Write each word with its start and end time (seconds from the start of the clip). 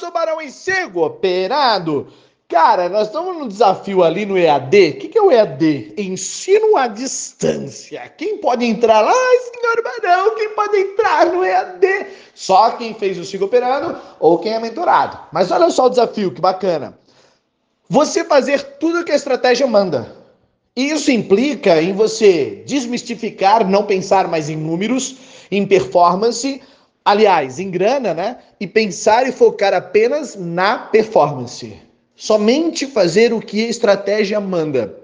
sou 0.00 0.10
Cego, 0.50 1.04
operado. 1.04 2.08
Cara, 2.48 2.88
nós 2.88 3.06
estamos 3.06 3.36
no 3.36 3.46
desafio 3.46 4.02
ali 4.02 4.26
no 4.26 4.36
EAD. 4.36 4.88
O 4.88 4.96
que, 4.98 5.08
que 5.08 5.18
é 5.18 5.22
o 5.22 5.30
EAD? 5.30 5.94
Ensino 5.96 6.76
à 6.76 6.88
distância. 6.88 8.12
Quem 8.16 8.38
pode 8.38 8.64
entrar 8.64 9.02
lá? 9.02 9.12
Senhor 9.12 9.82
Barão, 9.84 10.34
quem 10.34 10.50
pode 10.50 10.76
entrar 10.78 11.26
no 11.26 11.44
EAD? 11.44 12.06
Só 12.34 12.72
quem 12.72 12.92
fez 12.94 13.18
o 13.18 13.24
Sigo 13.24 13.44
Operando 13.44 13.96
ou 14.18 14.38
quem 14.38 14.52
é 14.52 14.58
mentorado. 14.58 15.16
Mas 15.30 15.52
olha 15.52 15.70
só 15.70 15.86
o 15.86 15.90
desafio, 15.90 16.32
que 16.32 16.40
bacana. 16.40 16.98
Você 17.88 18.24
fazer 18.24 18.62
tudo 18.78 19.04
que 19.04 19.12
a 19.12 19.16
estratégia 19.16 19.66
manda. 19.66 20.16
Isso 20.74 21.12
implica 21.12 21.80
em 21.80 21.92
você 21.92 22.64
desmistificar, 22.66 23.68
não 23.68 23.84
pensar 23.84 24.26
mais 24.26 24.48
em 24.48 24.56
números, 24.56 25.16
em 25.50 25.66
performance, 25.66 26.60
aliás, 27.04 27.58
em 27.58 27.70
grana, 27.70 28.14
né? 28.14 28.38
E 28.58 28.66
pensar 28.66 29.26
e 29.26 29.32
focar 29.32 29.74
apenas 29.74 30.36
na 30.36 30.78
performance. 30.78 31.74
Somente 32.14 32.86
fazer 32.86 33.32
o 33.32 33.40
que 33.40 33.64
a 33.64 33.68
estratégia 33.68 34.40
manda. 34.40 34.94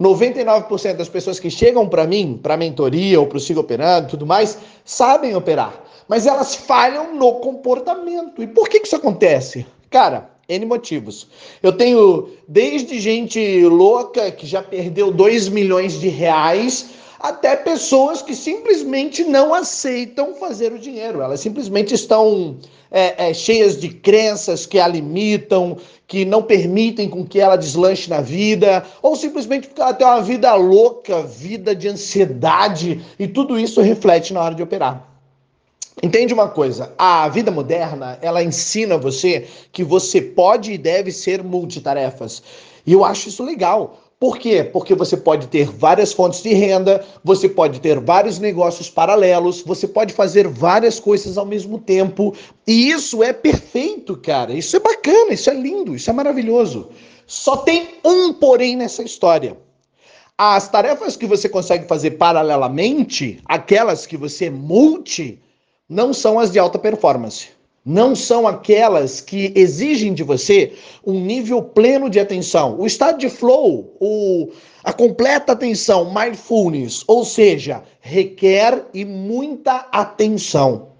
99% 0.00 0.96
das 0.96 1.08
pessoas 1.08 1.38
que 1.38 1.50
chegam 1.50 1.88
para 1.88 2.06
mim, 2.06 2.38
para 2.42 2.56
mentoria 2.56 3.20
ou 3.20 3.26
para 3.26 3.38
o 3.38 3.40
Siga 3.40 3.60
Operando 3.60 4.08
e 4.08 4.10
tudo 4.10 4.26
mais, 4.26 4.58
sabem 4.84 5.36
operar, 5.36 5.80
mas 6.08 6.26
elas 6.26 6.54
falham 6.54 7.14
no 7.14 7.34
comportamento. 7.34 8.42
E 8.42 8.46
por 8.46 8.68
que, 8.68 8.80
que 8.80 8.86
isso 8.86 8.96
acontece? 8.96 9.64
Cara, 9.88 10.30
N 10.48 10.66
motivos. 10.66 11.28
Eu 11.62 11.72
tenho 11.72 12.28
desde 12.46 13.00
gente 13.00 13.64
louca 13.64 14.30
que 14.30 14.46
já 14.46 14.62
perdeu 14.62 15.10
2 15.10 15.48
milhões 15.48 15.98
de 15.98 16.08
reais 16.08 16.90
até 17.24 17.56
pessoas 17.56 18.20
que 18.20 18.36
simplesmente 18.36 19.24
não 19.24 19.54
aceitam 19.54 20.34
fazer 20.34 20.74
o 20.74 20.78
dinheiro. 20.78 21.22
Elas 21.22 21.40
simplesmente 21.40 21.94
estão 21.94 22.58
é, 22.90 23.30
é, 23.30 23.32
cheias 23.32 23.80
de 23.80 23.88
crenças 23.88 24.66
que 24.66 24.78
a 24.78 24.86
limitam, 24.86 25.78
que 26.06 26.26
não 26.26 26.42
permitem 26.42 27.08
com 27.08 27.24
que 27.24 27.40
ela 27.40 27.56
deslanche 27.56 28.10
na 28.10 28.20
vida, 28.20 28.84
ou 29.00 29.16
simplesmente 29.16 29.68
porque 29.68 29.80
ela 29.80 29.94
tem 29.94 30.06
uma 30.06 30.20
vida 30.20 30.54
louca, 30.54 31.22
vida 31.22 31.74
de 31.74 31.88
ansiedade, 31.88 33.02
e 33.18 33.26
tudo 33.26 33.58
isso 33.58 33.80
reflete 33.80 34.34
na 34.34 34.42
hora 34.42 34.54
de 34.54 34.62
operar. 34.62 35.08
Entende 36.02 36.34
uma 36.34 36.48
coisa? 36.48 36.92
A 36.98 37.26
vida 37.30 37.50
moderna, 37.50 38.18
ela 38.20 38.42
ensina 38.42 38.98
você 38.98 39.46
que 39.72 39.82
você 39.82 40.20
pode 40.20 40.72
e 40.72 40.76
deve 40.76 41.10
ser 41.10 41.42
multitarefas. 41.42 42.42
E 42.86 42.92
eu 42.92 43.02
acho 43.02 43.30
isso 43.30 43.42
legal. 43.42 44.03
Por 44.24 44.38
quê? 44.38 44.64
Porque 44.64 44.94
você 44.94 45.18
pode 45.18 45.48
ter 45.48 45.66
várias 45.70 46.10
fontes 46.10 46.42
de 46.42 46.54
renda, 46.54 47.04
você 47.22 47.46
pode 47.46 47.78
ter 47.78 48.00
vários 48.00 48.38
negócios 48.38 48.88
paralelos, 48.88 49.60
você 49.60 49.86
pode 49.86 50.14
fazer 50.14 50.48
várias 50.48 50.98
coisas 50.98 51.36
ao 51.36 51.44
mesmo 51.44 51.78
tempo. 51.78 52.34
E 52.66 52.88
isso 52.88 53.22
é 53.22 53.34
perfeito, 53.34 54.16
cara. 54.16 54.54
Isso 54.54 54.76
é 54.76 54.80
bacana, 54.80 55.34
isso 55.34 55.50
é 55.50 55.52
lindo, 55.52 55.94
isso 55.94 56.08
é 56.08 56.12
maravilhoso. 56.14 56.88
Só 57.26 57.58
tem 57.58 57.98
um 58.02 58.32
porém 58.32 58.76
nessa 58.76 59.02
história. 59.02 59.58
As 60.38 60.70
tarefas 60.70 61.18
que 61.18 61.26
você 61.26 61.46
consegue 61.46 61.86
fazer 61.86 62.12
paralelamente, 62.12 63.42
aquelas 63.44 64.06
que 64.06 64.16
você 64.16 64.48
multi, 64.48 65.38
não 65.86 66.14
são 66.14 66.40
as 66.40 66.50
de 66.50 66.58
alta 66.58 66.78
performance. 66.78 67.48
Não 67.84 68.16
são 68.16 68.48
aquelas 68.48 69.20
que 69.20 69.52
exigem 69.54 70.14
de 70.14 70.22
você 70.22 70.72
um 71.04 71.20
nível 71.20 71.62
pleno 71.62 72.08
de 72.08 72.18
atenção. 72.18 72.76
O 72.78 72.86
estado 72.86 73.18
de 73.18 73.28
flow, 73.28 73.94
o, 74.00 74.48
a 74.82 74.90
completa 74.90 75.52
atenção, 75.52 76.10
mindfulness, 76.10 77.04
ou 77.06 77.26
seja, 77.26 77.82
requer 78.00 78.86
e 78.94 79.04
muita 79.04 79.86
atenção. 79.92 80.94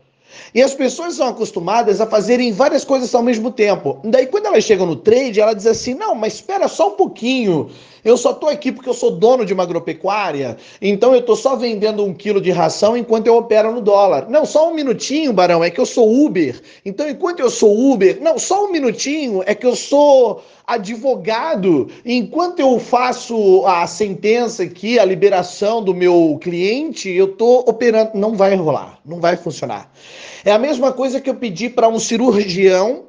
E 0.55 0.61
as 0.61 0.75
pessoas 0.75 1.15
são 1.15 1.29
acostumadas 1.29 2.03
a 2.03 2.07
fazerem 2.07 2.53
várias 2.53 2.85
coisas 2.85 3.15
ao 3.15 3.23
mesmo 3.23 3.51
tempo. 3.51 4.01
Daí, 4.05 4.27
quando 4.27 4.47
elas 4.47 4.65
chegam 4.65 4.85
no 4.87 4.97
trade, 4.97 5.41
ela 5.41 5.55
diz 5.55 5.67
assim: 5.67 5.95
não, 5.95 6.15
mas 6.15 6.35
espera 6.35 6.69
só 6.69 6.89
um 6.89 6.97
pouquinho. 6.97 7.71
Eu 8.05 8.17
só 8.17 8.33
estou 8.33 8.49
aqui 8.49 8.71
porque 8.71 8.89
eu 8.89 8.95
sou 8.95 9.13
dono 9.13 9.47
de 9.47 9.55
uma 9.55 9.63
agropecuária, 9.63 10.57
então 10.81 11.15
eu 11.15 11.21
estou 11.21 11.35
só 11.35 11.57
vendendo 11.57 12.05
um 12.05 12.13
quilo 12.13 12.41
de 12.41 12.51
ração 12.51 12.97
enquanto 12.97 13.27
eu 13.27 13.37
opero 13.37 13.73
no 13.73 13.81
dólar. 13.81 14.29
Não, 14.29 14.45
só 14.45 14.71
um 14.71 14.75
minutinho, 14.75 15.33
Barão, 15.33 15.65
é 15.65 15.71
que 15.71 15.81
eu 15.81 15.87
sou 15.87 16.13
Uber. 16.25 16.61
Então, 16.85 17.09
enquanto 17.09 17.41
eu 17.41 17.49
sou 17.49 17.93
Uber, 17.93 18.19
não, 18.21 18.39
só 18.39 18.67
um 18.67 18.71
minutinho, 18.71 19.43
é 19.47 19.55
que 19.55 19.67
eu 19.67 19.75
sou 19.75 20.43
advogado. 20.67 21.89
Enquanto 22.05 22.61
eu 22.61 22.79
faço 22.79 23.65
a 23.67 23.87
sentença 23.87 24.63
aqui, 24.63 24.99
a 24.99 25.05
liberação 25.05 25.83
do 25.83 25.95
meu 25.95 26.39
cliente, 26.43 27.09
eu 27.09 27.27
estou 27.27 27.65
operando. 27.67 28.13
Não 28.15 28.35
vai 28.35 28.55
rolar, 28.55 28.99
não 29.05 29.21
vai 29.21 29.37
funcionar. 29.37 29.91
É 30.45 30.53
a 30.53 30.59
mesma 30.59 30.93
coisa 30.93 31.21
que 31.21 31.31
eu 31.31 31.35
pedi 31.35 31.71
para 31.71 31.89
um 31.89 31.99
cirurgião 31.99 33.05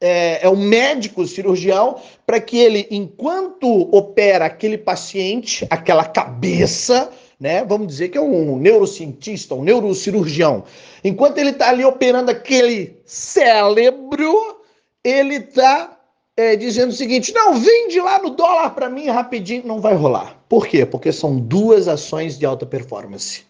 é, 0.00 0.44
é 0.44 0.48
um 0.48 0.56
médico 0.56 1.26
cirurgião 1.26 2.00
para 2.26 2.40
que 2.40 2.58
ele, 2.58 2.86
enquanto 2.90 3.66
opera 3.94 4.46
aquele 4.46 4.78
paciente, 4.78 5.66
aquela 5.70 6.04
cabeça, 6.04 7.10
né? 7.38 7.64
Vamos 7.64 7.88
dizer 7.88 8.08
que 8.08 8.18
é 8.18 8.20
um 8.20 8.58
neurocientista, 8.58 9.54
um 9.54 9.62
neurocirurgião. 9.62 10.64
Enquanto 11.04 11.38
ele 11.38 11.50
está 11.50 11.68
ali 11.68 11.84
operando 11.84 12.30
aquele 12.30 12.96
cérebro, 13.04 14.62
ele 15.04 15.36
está 15.36 15.98
é, 16.36 16.56
dizendo 16.56 16.90
o 16.90 16.94
seguinte: 16.94 17.32
não, 17.34 17.54
vende 17.54 18.00
lá 18.00 18.18
no 18.20 18.30
dólar 18.30 18.70
para 18.70 18.88
mim 18.88 19.06
rapidinho. 19.06 19.66
Não 19.66 19.80
vai 19.80 19.94
rolar. 19.94 20.38
Por 20.48 20.66
quê? 20.66 20.86
Porque 20.86 21.12
são 21.12 21.38
duas 21.38 21.88
ações 21.88 22.38
de 22.38 22.46
alta 22.46 22.64
performance. 22.64 23.44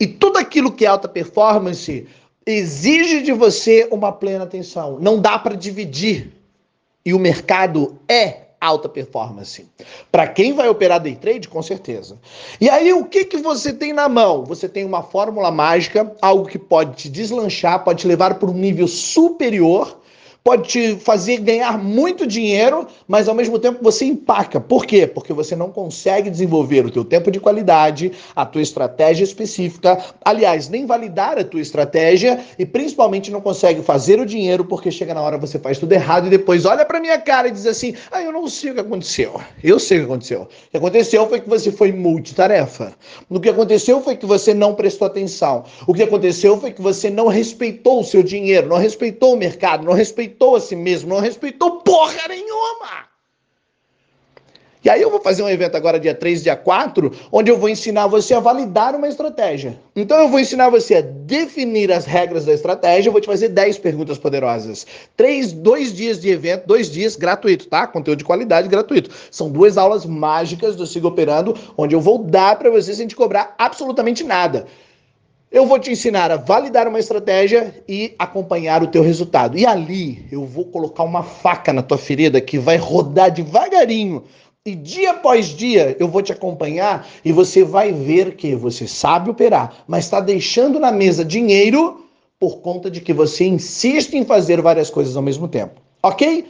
E 0.00 0.06
tudo 0.06 0.38
aquilo 0.38 0.72
que 0.72 0.84
é 0.84 0.88
alta 0.88 1.08
performance 1.08 2.06
exige 2.46 3.22
de 3.22 3.32
você 3.32 3.88
uma 3.90 4.12
plena 4.12 4.44
atenção. 4.44 4.98
Não 5.00 5.20
dá 5.20 5.38
para 5.38 5.54
dividir. 5.54 6.32
E 7.04 7.12
o 7.12 7.18
mercado 7.18 7.98
é 8.08 8.42
alta 8.60 8.88
performance. 8.88 9.66
Para 10.10 10.28
quem 10.28 10.52
vai 10.52 10.68
operar 10.68 11.00
day 11.00 11.16
trade, 11.16 11.48
com 11.48 11.60
certeza. 11.60 12.16
E 12.60 12.70
aí, 12.70 12.92
o 12.92 13.04
que, 13.04 13.24
que 13.24 13.38
você 13.38 13.72
tem 13.72 13.92
na 13.92 14.08
mão? 14.08 14.44
Você 14.44 14.68
tem 14.68 14.84
uma 14.84 15.02
fórmula 15.02 15.50
mágica, 15.50 16.14
algo 16.22 16.46
que 16.46 16.58
pode 16.58 16.94
te 16.94 17.08
deslanchar, 17.08 17.82
pode 17.82 18.02
te 18.02 18.06
levar 18.06 18.34
para 18.36 18.48
um 18.48 18.54
nível 18.54 18.86
superior 18.86 20.00
pode 20.44 20.68
te 20.68 20.96
fazer 20.96 21.38
ganhar 21.38 21.78
muito 21.78 22.26
dinheiro, 22.26 22.86
mas 23.06 23.28
ao 23.28 23.34
mesmo 23.34 23.58
tempo 23.58 23.78
você 23.82 24.04
empaca. 24.04 24.60
Por 24.60 24.84
quê? 24.84 25.06
Porque 25.06 25.32
você 25.32 25.54
não 25.54 25.70
consegue 25.70 26.30
desenvolver 26.30 26.84
o 26.84 26.90
teu 26.90 27.04
tempo 27.04 27.30
de 27.30 27.38
qualidade, 27.38 28.12
a 28.34 28.44
tua 28.44 28.62
estratégia 28.62 29.24
específica, 29.24 29.98
aliás, 30.24 30.68
nem 30.68 30.84
validar 30.84 31.38
a 31.38 31.44
tua 31.44 31.60
estratégia 31.60 32.40
e 32.58 32.66
principalmente 32.66 33.30
não 33.30 33.40
consegue 33.40 33.82
fazer 33.82 34.18
o 34.20 34.26
dinheiro 34.26 34.64
porque 34.64 34.90
chega 34.90 35.14
na 35.14 35.20
hora 35.20 35.38
você 35.38 35.58
faz 35.58 35.78
tudo 35.78 35.92
errado 35.92 36.26
e 36.26 36.30
depois 36.30 36.64
olha 36.64 36.84
para 36.84 37.00
minha 37.00 37.18
cara 37.18 37.48
e 37.48 37.52
diz 37.52 37.66
assim: 37.66 37.94
"Ah, 38.10 38.22
eu 38.22 38.32
não 38.32 38.48
sei 38.48 38.70
o 38.70 38.74
que 38.74 38.80
aconteceu". 38.80 39.40
Eu 39.62 39.78
sei 39.78 39.98
o 39.98 40.00
que 40.00 40.06
aconteceu. 40.06 40.42
O 40.42 40.70
que 40.70 40.76
aconteceu 40.76 41.28
foi 41.28 41.40
que 41.40 41.48
você 41.48 41.70
foi 41.70 41.92
multitarefa. 41.92 42.92
O 43.28 43.38
que 43.38 43.48
aconteceu 43.48 44.00
foi 44.00 44.16
que 44.16 44.26
você 44.26 44.52
não 44.52 44.74
prestou 44.74 45.06
atenção. 45.06 45.64
O 45.86 45.94
que 45.94 46.02
aconteceu 46.02 46.58
foi 46.58 46.72
que 46.72 46.82
você 46.82 47.08
não 47.08 47.28
respeitou 47.28 48.00
o 48.00 48.04
seu 48.04 48.22
dinheiro, 48.22 48.68
não 48.68 48.76
respeitou 48.76 49.34
o 49.34 49.36
mercado, 49.36 49.84
não 49.84 49.92
respeitou 49.92 50.31
respeitou 50.32 50.56
a 50.56 50.60
si 50.60 50.74
mesmo, 50.74 51.10
não 51.10 51.20
respeitou 51.20 51.82
porra 51.82 52.28
nenhuma. 52.28 53.12
E 54.84 54.90
aí 54.90 55.00
eu 55.00 55.10
vou 55.10 55.20
fazer 55.20 55.44
um 55.44 55.48
evento 55.48 55.76
agora 55.76 56.00
dia 56.00 56.12
3, 56.12 56.42
dia 56.42 56.56
4, 56.56 57.12
onde 57.30 57.48
eu 57.48 57.56
vou 57.56 57.68
ensinar 57.68 58.08
você 58.08 58.34
a 58.34 58.40
validar 58.40 58.96
uma 58.96 59.06
estratégia. 59.06 59.78
Então 59.94 60.18
eu 60.18 60.28
vou 60.28 60.40
ensinar 60.40 60.70
você 60.70 60.96
a 60.96 61.00
definir 61.00 61.92
as 61.92 62.04
regras 62.04 62.44
da 62.44 62.52
estratégia, 62.52 63.08
eu 63.08 63.12
vou 63.12 63.20
te 63.20 63.28
fazer 63.28 63.48
10 63.50 63.78
perguntas 63.78 64.18
poderosas. 64.18 64.84
Três, 65.16 65.52
dois 65.52 65.94
dias 65.94 66.20
de 66.20 66.30
evento, 66.30 66.66
dois 66.66 66.90
dias 66.90 67.14
gratuito, 67.14 67.68
tá? 67.68 67.86
Conteúdo 67.86 68.18
de 68.18 68.24
qualidade 68.24 68.66
gratuito. 68.66 69.08
São 69.30 69.48
duas 69.48 69.78
aulas 69.78 70.04
mágicas 70.04 70.74
do 70.74 70.84
Siga 70.84 71.06
Operando, 71.06 71.56
onde 71.76 71.94
eu 71.94 72.00
vou 72.00 72.18
dar 72.18 72.58
para 72.58 72.68
você 72.68 72.92
sem 72.92 73.06
te 73.06 73.14
cobrar 73.14 73.54
absolutamente 73.56 74.24
nada. 74.24 74.66
Eu 75.52 75.66
vou 75.66 75.78
te 75.78 75.90
ensinar 75.90 76.30
a 76.30 76.38
validar 76.38 76.88
uma 76.88 76.98
estratégia 76.98 77.84
e 77.86 78.14
acompanhar 78.18 78.82
o 78.82 78.86
teu 78.86 79.02
resultado. 79.02 79.58
E 79.58 79.66
ali 79.66 80.26
eu 80.32 80.46
vou 80.46 80.64
colocar 80.64 81.02
uma 81.02 81.22
faca 81.22 81.74
na 81.74 81.82
tua 81.82 81.98
ferida 81.98 82.40
que 82.40 82.58
vai 82.58 82.78
rodar 82.78 83.30
devagarinho. 83.30 84.24
E 84.64 84.74
dia 84.74 85.10
após 85.10 85.48
dia 85.48 85.94
eu 86.00 86.08
vou 86.08 86.22
te 86.22 86.32
acompanhar 86.32 87.06
e 87.22 87.32
você 87.32 87.62
vai 87.62 87.92
ver 87.92 88.34
que 88.34 88.54
você 88.54 88.88
sabe 88.88 89.28
operar, 89.28 89.84
mas 89.86 90.04
está 90.04 90.20
deixando 90.20 90.80
na 90.80 90.90
mesa 90.90 91.22
dinheiro 91.22 92.06
por 92.40 92.60
conta 92.60 92.90
de 92.90 93.02
que 93.02 93.12
você 93.12 93.44
insiste 93.44 94.14
em 94.14 94.24
fazer 94.24 94.62
várias 94.62 94.88
coisas 94.88 95.16
ao 95.18 95.22
mesmo 95.22 95.48
tempo. 95.48 95.82
Ok? 96.02 96.46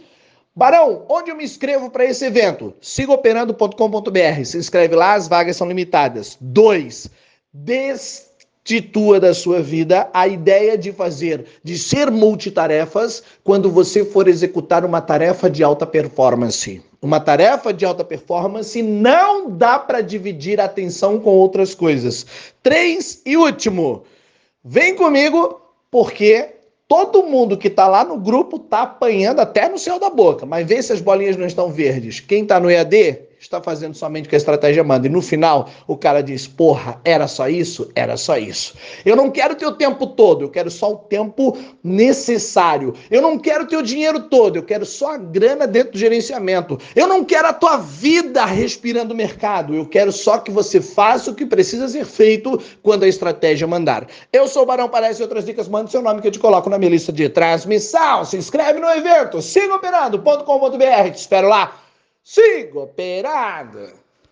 Barão, 0.55 1.07
onde 1.09 1.29
eu 1.29 1.37
me 1.37 1.43
inscrevo 1.43 1.91
para 1.91 2.05
esse 2.05 2.25
evento? 2.25 2.73
Sigaoperando.com.br. 2.81 4.45
Se 4.45 4.59
inscreve 4.59 4.95
lá, 4.95 5.15
as 5.15 5.27
vagas 5.27 5.57
são 5.57 5.67
limitadas. 5.67 6.37
Dois, 6.41 7.11
des 7.53 8.32
titua 8.65 9.19
da 9.19 9.35
sua 9.35 9.61
vida 9.61 10.09
a 10.13 10.29
ideia 10.29 10.79
de 10.79 10.93
fazer, 10.93 11.45
de 11.65 11.79
ser 11.79 12.11
multitarefas 12.11 13.23
quando 13.43 13.71
você 13.71 14.05
for 14.05 14.29
executar 14.29 14.85
uma 14.85 15.01
tarefa 15.01 15.51
de 15.51 15.65
alta 15.65 15.87
performance. 15.87 16.83
Uma 17.01 17.19
tarefa 17.19 17.73
de 17.73 17.85
alta 17.85 18.05
performance 18.05 18.81
não 18.81 19.51
dá 19.51 19.79
para 19.79 20.01
dividir 20.01 20.61
a 20.61 20.67
atenção 20.67 21.19
com 21.19 21.31
outras 21.31 21.75
coisas. 21.75 22.25
Três 22.63 23.21
e 23.27 23.37
último, 23.37 24.05
vem 24.65 24.95
comigo 24.95 25.61
porque 25.91 26.51
todo 26.87 27.25
mundo 27.25 27.57
que 27.57 27.67
está 27.67 27.89
lá 27.89 28.05
no 28.05 28.17
grupo 28.19 28.57
está 28.57 28.83
apanhando 28.83 29.41
até 29.41 29.69
no 29.69 29.79
céu 29.79 29.99
da 29.99 30.09
boca. 30.09 30.47
Mas 30.47 30.67
vê 30.67 30.81
se 30.81 30.93
as 30.93 31.01
bolinhas 31.01 31.37
não 31.37 31.47
estão 31.47 31.73
verdes. 31.73 32.21
Quem 32.21 32.45
está 32.45 32.61
no 32.61 32.71
EAD 32.71 33.19
está 33.43 33.61
fazendo 33.61 33.95
somente 33.95 34.27
o 34.27 34.29
que 34.29 34.37
a 34.37 34.39
estratégia 34.39 34.85
manda. 34.85 35.07
E 35.07 35.11
no 35.11 35.21
final, 35.21 35.69
o 35.87 35.97
cara 35.97 36.23
diz: 36.23 36.47
Porra, 36.47 37.01
era 37.05 37.27
só 37.27 37.49
isso? 37.49 37.91
Era 37.95 38.17
só 38.17 38.37
isso. 38.39 38.75
Eu 39.05 39.17
não 39.17 39.31
quero 39.31 39.57
teu 39.57 39.73
tempo 39.73 40.07
todo, 40.07 40.45
eu 40.45 40.49
quero 40.49 40.71
só 40.71 40.93
o 40.93 40.97
tempo 40.97 41.59
necessário. 41.83 42.95
Eu 43.11 43.21
não 43.21 43.39
quero 43.39 43.67
teu 43.67 43.83
dinheiro 43.83 44.21
todo, 44.21 44.57
eu 44.57 44.63
quero 44.63 44.87
só 44.87 45.15
a 45.15 45.17
grana 45.17 45.67
dentro 45.67 45.93
do 45.93 45.99
gerenciamento. 45.99 46.79
Eu 46.95 47.09
não 47.09 47.25
quero 47.25 47.49
a 47.49 47.53
tua 47.53 47.79
vida 47.79 48.45
respirando 48.45 49.13
o 49.13 49.17
mercado, 49.17 49.75
eu 49.75 49.87
quero 49.87 50.13
só 50.13 50.39
que 50.39 50.51
você 50.51 50.81
faça 50.81 51.31
o 51.31 51.35
que 51.35 51.45
precisa 51.45 51.89
ser 51.89 52.05
feito 52.05 52.61
quando 52.83 53.03
a 53.03 53.09
estratégia 53.09 53.67
mandar. 53.67 54.07
Eu 54.33 54.47
sou 54.47 54.63
o 54.63 54.67
Barão 54.67 54.89
Parece 54.89 55.21
e 55.21 55.25
outras 55.25 55.45
dicas, 55.45 55.69
manda 55.69 55.91
seu 55.91 56.03
nome 56.03 56.21
que 56.21 56.29
eu 56.29 56.33
te 56.33 56.39
coloco 56.39 56.71
na 56.71 56.79
minha 56.79 56.91
lista 56.91 57.13
de 57.13 57.29
transmissão. 57.29 58.25
Se 58.25 58.37
inscreve 58.37 58.79
no 58.79 58.89
evento, 58.89 59.43
siga 59.43 59.75
operando.com.br, 59.75 61.11
te 61.11 61.19
espero 61.19 61.49
lá. 61.49 61.83
Siga 62.25 62.81
operando! 62.81 64.02